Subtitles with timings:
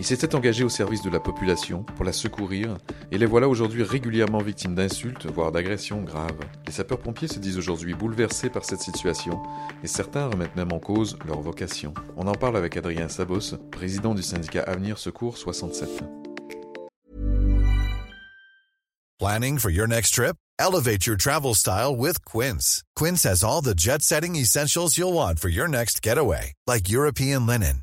[0.00, 2.78] Il s'était engagé au service de la population pour la secourir
[3.12, 6.40] et les voilà aujourd'hui régulièrement victimes d'insultes, voire d'agressions graves.
[6.66, 9.42] Les sapeurs-pompiers se disent aujourd'hui bouleversés par cette situation
[9.84, 11.92] et certains remettent même en cause leur vocation.
[12.16, 15.90] On en parle avec Adrien Sabos, président du syndicat Avenir Secours 67.
[19.18, 20.36] Planning for your next trip?
[20.58, 22.82] Elevate your travel style with Quince.
[22.96, 27.82] Quince has all the jet-setting essentials you'll want for your next getaway, like European linen,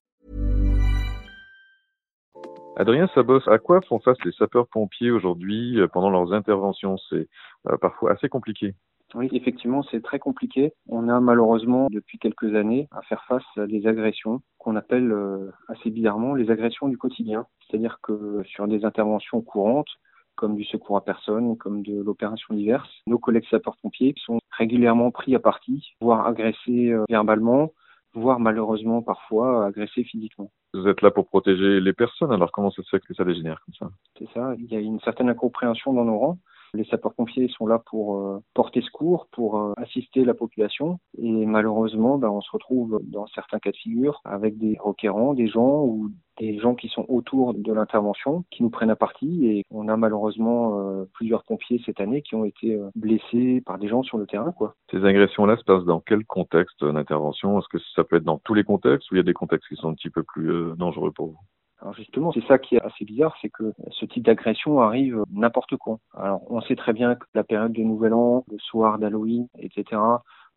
[2.81, 6.97] Adrien Sabos, à quoi font face les sapeurs-pompiers aujourd'hui euh, pendant leurs interventions?
[7.11, 7.27] C'est
[7.69, 8.73] euh, parfois assez compliqué.
[9.13, 10.73] Oui, effectivement, c'est très compliqué.
[10.89, 15.51] On a malheureusement, depuis quelques années, à faire face à des agressions qu'on appelle euh,
[15.67, 17.45] assez bizarrement les agressions du quotidien.
[17.69, 19.99] C'est-à-dire que sur des interventions courantes,
[20.33, 22.89] comme du secours à personne, comme de l'opération diverse.
[23.05, 27.73] Nos collègues sapeurs-pompiers sont régulièrement pris à partie, voire agressés verbalement,
[28.13, 30.51] voire malheureusement parfois agressés physiquement.
[30.73, 33.61] Vous êtes là pour protéger les personnes, alors comment ça se fait que ça dégénère
[33.65, 33.95] comme ça?
[34.17, 36.37] C'est ça, il y a une certaine incompréhension dans nos rangs.
[36.73, 40.99] Les sapeurs-pompiers sont là pour euh, porter secours, pour euh, assister la population.
[41.17, 45.47] Et malheureusement, ben, on se retrouve dans certains cas de figure avec des requérants, des
[45.47, 49.47] gens ou des gens qui sont autour de l'intervention, qui nous prennent à partie.
[49.47, 53.89] Et on a malheureusement euh, plusieurs pompiers cette année qui ont été blessés par des
[53.89, 54.53] gens sur le terrain.
[54.91, 57.59] Ces agressions-là se passent dans quel contexte d'intervention?
[57.59, 59.67] Est-ce que ça peut être dans tous les contextes ou il y a des contextes
[59.67, 61.37] qui sont un petit peu plus dangereux pour vous?
[61.81, 65.75] Alors justement, c'est ça qui est assez bizarre, c'est que ce type d'agression arrive n'importe
[65.77, 65.99] quand.
[66.15, 69.99] Alors on sait très bien que la période de Nouvel An, le soir d'Halloween, etc.,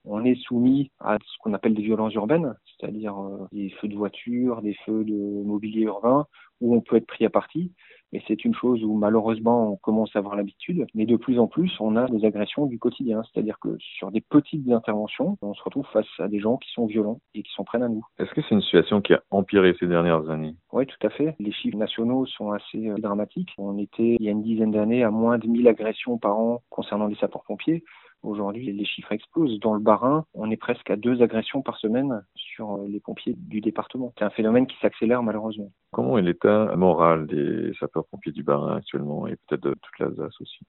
[0.04, 3.96] on est soumis à ce qu'on appelle des violences urbaines, c'est-à-dire euh, des feux de
[3.96, 6.26] voiture, des feux de mobilier urbain,
[6.60, 7.72] où on peut être pris à partie.
[8.14, 11.48] Et c'est une chose où malheureusement on commence à avoir l'habitude, mais de plus en
[11.48, 15.62] plus on a des agressions du quotidien, c'est-à-dire que sur des petites interventions, on se
[15.64, 18.04] retrouve face à des gens qui sont violents et qui s'en prennent à nous.
[18.20, 20.54] Est-ce que c'est une situation qui a empiré ces dernières années?
[20.72, 21.34] Oui, tout à fait.
[21.40, 23.50] Les chiffres nationaux sont assez euh, dramatiques.
[23.58, 26.62] On était il y a une dizaine d'années à moins de 1000 agressions par an
[26.70, 27.82] concernant les sapeurs-pompiers.
[28.24, 29.60] Aujourd'hui, les chiffres explosent.
[29.60, 33.34] Dans le Bas-Rhin, on est presque à deux agressions par semaine sur euh, les pompiers
[33.36, 34.14] du département.
[34.18, 35.70] C'est un phénomène qui s'accélère malheureusement.
[35.92, 40.60] Comment est l'état moral des sapeurs-pompiers du Bas-Rhin actuellement et peut-être de toute l'Alsace aussi?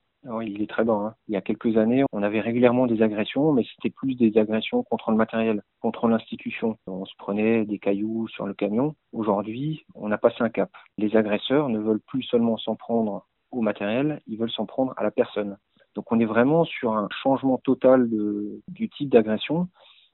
[0.44, 0.94] Il est très bas.
[0.94, 1.16] Hein.
[1.28, 4.84] Il y a quelques années, on avait régulièrement des agressions, mais c'était plus des agressions
[4.84, 6.78] contre le matériel, contre l'institution.
[6.88, 8.96] On se prenait des cailloux sur le camion.
[9.14, 10.72] Aujourd'hui, on a passé un cap.
[10.98, 15.04] Les agresseurs ne veulent plus seulement s'en prendre au matériel, ils veulent s'en prendre à
[15.04, 15.58] la personne.
[15.96, 19.68] Donc on est vraiment sur un changement total du type d'agression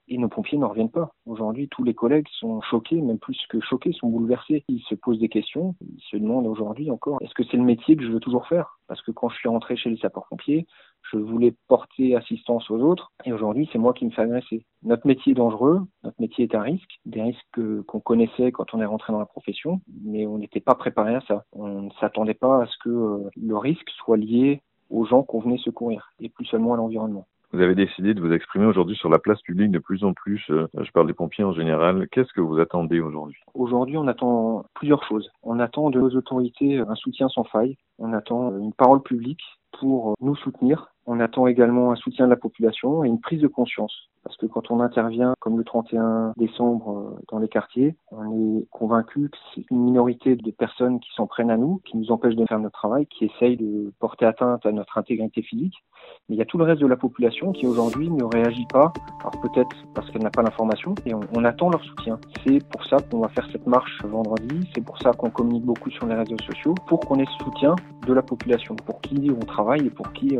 [0.08, 1.14] et nos pompiers n'en reviennent pas.
[1.26, 4.66] Aujourd'hui, tous les collègues sont choqués, même plus que choqués, sont bouleversés.
[4.68, 7.96] Ils se posent des questions, ils se demandent aujourd'hui encore, est-ce que c'est le métier
[7.96, 8.78] que je veux toujours faire?
[8.88, 10.68] Parce que quand je suis rentré chez les sapeurs-pompiers,
[11.12, 14.66] je voulais porter assistance aux autres, et aujourd'hui, c'est moi qui me fais agresser.
[14.84, 18.82] Notre métier est dangereux, notre métier est un risque, des risques qu'on connaissait quand on
[18.82, 21.46] est rentré dans la profession, mais on n'était pas préparé à ça.
[21.54, 25.40] On ne s'attendait pas à ce que euh, le risque soit lié aux gens qu'on
[25.40, 27.26] venait secourir et plus seulement à l'environnement.
[27.54, 30.42] Vous avez décidé de vous exprimer aujourd'hui sur la place publique de plus en plus.
[30.50, 32.08] Euh, je parle des pompiers en général.
[32.10, 33.38] Qu'est-ce que vous attendez aujourd'hui?
[33.54, 35.30] Aujourd'hui, on attend plusieurs choses.
[35.44, 37.78] On attend de nos autorités un soutien sans faille.
[38.00, 39.44] On attend une parole publique
[39.78, 40.91] pour nous soutenir.
[41.14, 44.08] On attend également un soutien de la population et une prise de conscience.
[44.24, 48.66] Parce que quand on intervient, comme le 31 décembre, euh, dans les quartiers, on est
[48.70, 52.38] convaincu que c'est une minorité de personnes qui s'en prennent à nous, qui nous empêchent
[52.38, 55.76] de faire notre travail, qui essayent de porter atteinte à notre intégrité physique.
[56.30, 58.94] Mais il y a tout le reste de la population qui aujourd'hui ne réagit pas,
[59.20, 62.20] alors peut-être parce qu'elle n'a pas l'information, et on, attend leur soutien.
[62.46, 65.90] C'est pour ça qu'on va faire cette marche vendredi, c'est pour ça qu'on communique beaucoup
[65.90, 67.76] sur les réseaux sociaux, pour qu'on ait ce soutien
[68.08, 70.40] de la population, pour qui on travaille et pour qui euh,